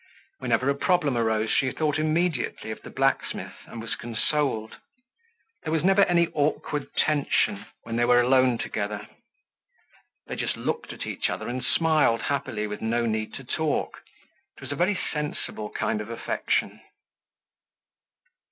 Whenever 0.39 0.67
a 0.67 0.73
problem 0.73 1.15
arose 1.15 1.51
she 1.51 1.69
thought 1.71 1.99
immediately 1.99 2.71
of 2.71 2.81
the 2.81 2.89
blacksmith 2.89 3.53
and 3.67 3.79
was 3.79 3.93
consoled. 3.95 4.77
There 5.61 5.71
was 5.71 5.83
never 5.83 6.05
any 6.05 6.27
awkward 6.29 6.91
tension 6.95 7.67
when 7.83 7.97
they 7.97 8.05
were 8.05 8.19
alone 8.19 8.57
together. 8.57 9.07
They 10.25 10.37
just 10.37 10.57
looked 10.57 10.91
at 10.91 11.05
each 11.05 11.29
other 11.29 11.47
and 11.47 11.63
smiled 11.63 12.23
happily 12.23 12.65
with 12.65 12.81
no 12.81 13.05
need 13.05 13.35
to 13.35 13.43
talk. 13.43 14.01
It 14.57 14.61
was 14.61 14.71
a 14.71 14.75
very 14.75 14.99
sensible 15.13 15.69
kind 15.69 16.01
of 16.01 16.09
affection. 16.09 16.81